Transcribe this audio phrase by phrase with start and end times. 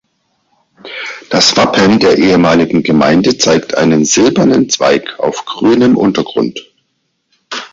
[1.29, 6.59] Das Wappen der ehemaligen Gemeinde zeigt einen silbernen Zweig auf grünem Untergrund.